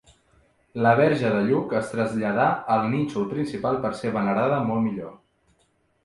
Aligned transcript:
La 0.83 0.91
verge 0.99 1.27
de 1.33 1.41
Lluc 1.49 1.75
es 1.79 1.91
traslladà 1.91 2.47
al 2.75 2.87
nínxol 2.93 3.27
principal 3.33 3.77
per 3.83 3.91
ser 3.99 4.13
venerada 4.17 4.57
molt 4.71 4.83
millor. 4.87 5.13